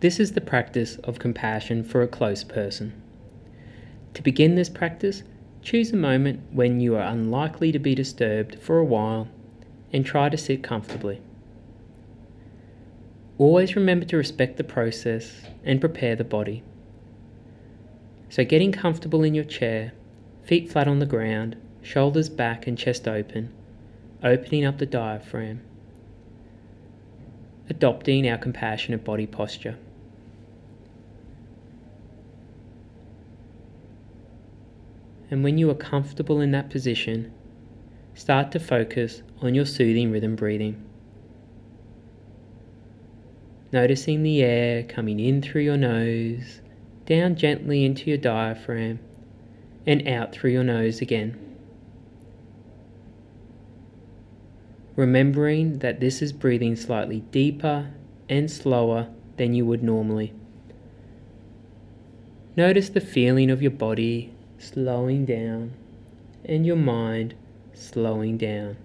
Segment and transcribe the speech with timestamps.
[0.00, 2.94] This is the practice of compassion for a close person.
[4.14, 5.24] To begin this practice,
[5.60, 9.28] choose a moment when you are unlikely to be disturbed for a while
[9.92, 11.20] and try to sit comfortably.
[13.36, 16.62] Always remember to respect the process and prepare the body.
[18.30, 19.92] So, getting comfortable in your chair,
[20.44, 23.52] feet flat on the ground, shoulders back and chest open,
[24.24, 25.60] opening up the diaphragm,
[27.68, 29.76] adopting our compassionate body posture.
[35.30, 37.32] And when you are comfortable in that position,
[38.14, 40.84] start to focus on your soothing rhythm breathing.
[43.72, 46.60] Noticing the air coming in through your nose,
[47.06, 48.98] down gently into your diaphragm,
[49.86, 51.38] and out through your nose again.
[54.96, 57.92] Remembering that this is breathing slightly deeper
[58.28, 60.32] and slower than you would normally.
[62.56, 65.72] Notice the feeling of your body slowing down
[66.44, 67.34] and your mind
[67.72, 68.76] slowing down.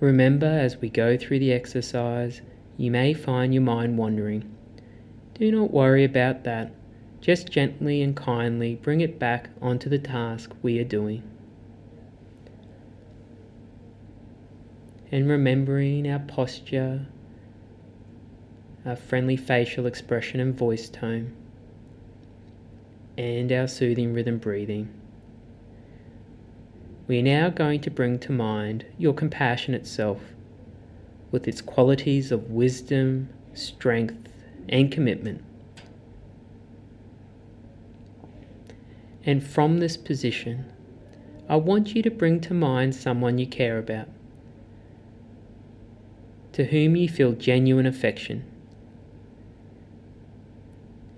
[0.00, 2.40] Remember, as we go through the exercise,
[2.76, 4.54] you may find your mind wandering.
[5.34, 6.72] Do not worry about that.
[7.20, 11.22] Just gently and kindly bring it back onto the task we are doing.
[15.10, 17.06] And remembering our posture,
[18.86, 21.34] our friendly facial expression and voice tone,
[23.16, 24.88] and our soothing rhythm breathing.
[27.08, 30.20] We are now going to bring to mind your compassionate self
[31.30, 34.28] with its qualities of wisdom, strength,
[34.68, 35.42] and commitment.
[39.28, 40.64] And from this position,
[41.50, 44.08] I want you to bring to mind someone you care about,
[46.52, 48.42] to whom you feel genuine affection.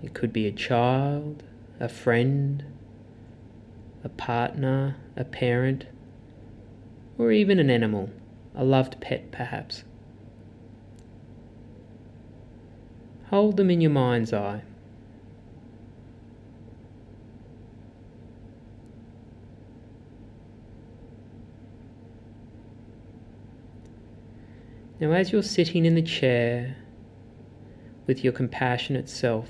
[0.03, 1.43] It could be a child,
[1.79, 2.65] a friend,
[4.03, 5.85] a partner, a parent,
[7.17, 8.09] or even an animal,
[8.53, 9.85] a loved pet perhaps.
[13.29, 14.63] Hold them in your mind's eye.
[25.01, 26.75] Now, as you're sitting in the chair
[28.05, 29.49] with your compassionate self,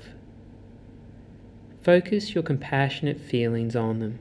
[1.82, 4.18] focus your compassionate feelings on them.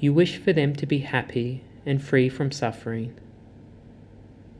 [0.00, 3.14] You wish for them to be happy and free from suffering,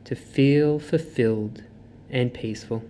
[0.05, 1.63] to feel fulfilled
[2.09, 2.85] and peaceful.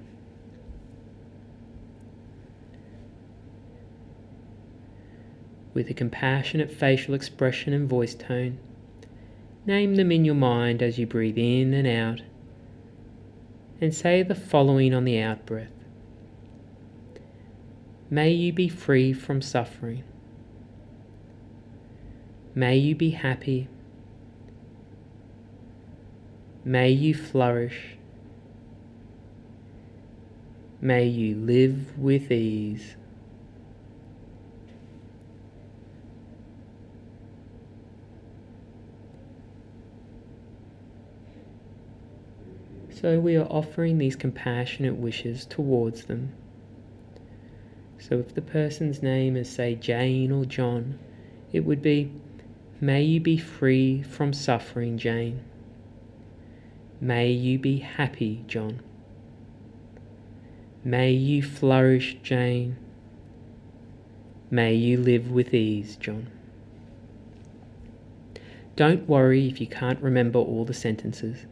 [5.73, 8.59] With a compassionate facial expression and voice tone,
[9.65, 12.21] name them in your mind as you breathe in and out,
[13.79, 15.71] and say the following on the out breath
[18.13, 20.03] May you be free from suffering.
[22.53, 23.69] May you be happy.
[26.65, 27.95] May you flourish.
[30.81, 32.97] May you live with ease.
[43.01, 46.33] So we are offering these compassionate wishes towards them.
[47.97, 50.99] So if the person's name is, say, Jane or John,
[51.51, 52.11] it would be
[52.79, 55.41] May you be free from suffering, Jane.
[56.99, 58.81] May you be happy, John.
[60.83, 62.77] May you flourish, Jane.
[64.51, 66.27] May you live with ease, John.
[68.75, 71.45] Don't worry if you can't remember all the sentences.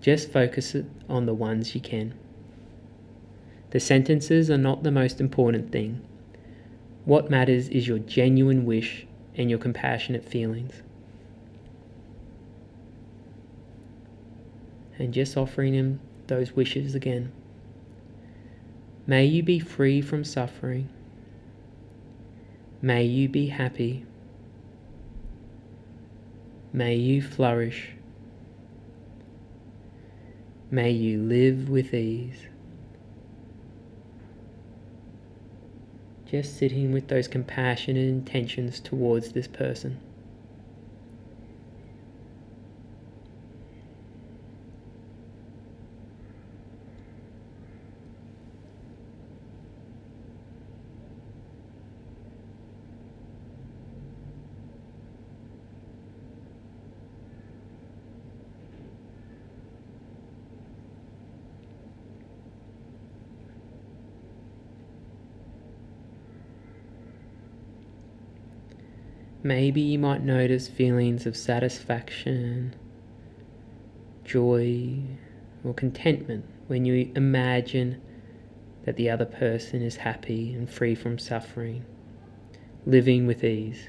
[0.00, 0.76] Just focus
[1.08, 2.14] on the ones you can.
[3.70, 6.00] The sentences are not the most important thing.
[7.04, 9.06] What matters is your genuine wish
[9.36, 10.82] and your compassionate feelings.
[14.98, 17.32] And just offering Him those wishes again.
[19.06, 20.88] May you be free from suffering.
[22.82, 24.04] May you be happy.
[26.72, 27.97] May you flourish.
[30.70, 32.46] May you live with ease.
[36.26, 39.98] Just sitting with those compassionate intentions towards this person.
[69.48, 72.76] Maybe you might notice feelings of satisfaction,
[74.22, 75.00] joy,
[75.64, 77.98] or contentment when you imagine
[78.84, 81.82] that the other person is happy and free from suffering,
[82.84, 83.88] living with ease.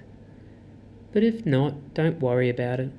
[1.12, 2.92] But if not, don't worry about it.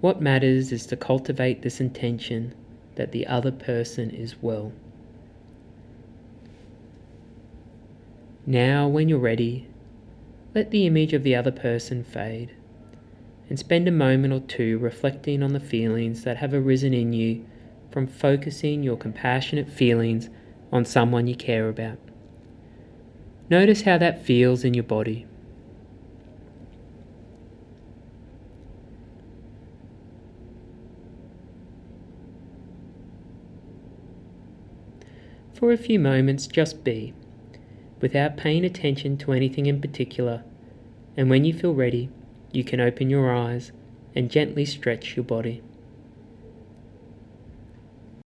[0.00, 2.54] What matters is to cultivate this intention
[2.94, 4.72] that the other person is well.
[8.46, 9.66] Now, when you're ready,
[10.54, 12.54] let the image of the other person fade
[13.48, 17.44] and spend a moment or two reflecting on the feelings that have arisen in you
[17.90, 20.30] from focusing your compassionate feelings
[20.72, 21.98] on someone you care about.
[23.50, 25.26] Notice how that feels in your body.
[35.52, 37.14] For a few moments, just be,
[38.04, 40.44] without paying attention to anything in particular,
[41.16, 42.10] and when you feel ready,
[42.52, 43.72] you can open your eyes
[44.14, 45.62] and gently stretch your body.